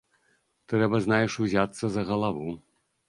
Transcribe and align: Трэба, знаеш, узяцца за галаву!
Трэба, 0.71 1.01
знаеш, 1.05 1.31
узяцца 1.43 1.85
за 1.97 2.07
галаву! 2.09 2.49